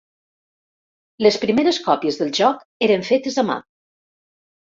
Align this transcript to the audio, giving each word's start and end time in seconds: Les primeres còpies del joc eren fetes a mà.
Les 1.25 1.35
primeres 1.43 1.79
còpies 1.87 2.17
del 2.21 2.31
joc 2.39 2.65
eren 2.87 3.05
fetes 3.11 3.39
a 3.43 3.45
mà. 3.51 3.59